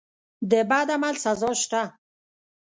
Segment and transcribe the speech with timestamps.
[0.51, 1.81] د بد عمل سزا شته.